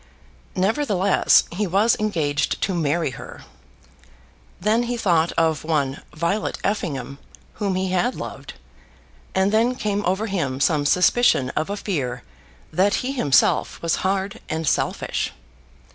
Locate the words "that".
12.73-12.95